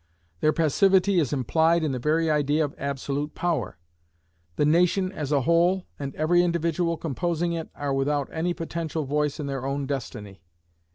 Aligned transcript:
Their 0.39 0.51
passivity 0.51 1.19
is 1.19 1.31
implied 1.31 1.83
in 1.83 1.91
the 1.91 1.99
very 1.99 2.27
idea 2.31 2.65
of 2.65 2.73
absolute 2.79 3.35
power. 3.35 3.77
The 4.55 4.65
nation 4.65 5.11
as 5.11 5.31
a 5.31 5.41
whole, 5.41 5.85
and 5.99 6.15
every 6.15 6.41
individual 6.41 6.97
composing 6.97 7.53
it, 7.53 7.69
are 7.75 7.93
without 7.93 8.27
any 8.33 8.55
potential 8.55 9.05
voice 9.05 9.39
in 9.39 9.45
their 9.45 9.63
own 9.63 9.85
destiny. 9.85 10.41